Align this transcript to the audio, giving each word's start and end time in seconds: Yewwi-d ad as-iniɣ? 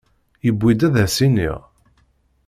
Yewwi-d 0.45 0.81
ad 0.87 0.95
as-iniɣ? 1.05 1.57